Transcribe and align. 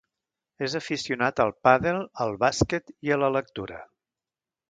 És 0.67 0.75
aficionat 0.79 1.41
al 1.43 1.51
pàdel, 1.67 2.01
al 2.25 2.33
bàsquet, 2.45 2.91
i 3.09 3.15
a 3.17 3.21
la 3.27 3.31
lectura. 3.37 3.77